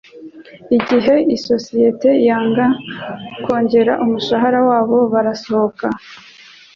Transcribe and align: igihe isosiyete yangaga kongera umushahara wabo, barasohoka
igihe 0.77 1.15
isosiyete 1.35 2.09
yangaga 2.27 2.67
kongera 3.43 3.93
umushahara 4.03 4.59
wabo, 4.69 4.97
barasohoka 5.13 5.87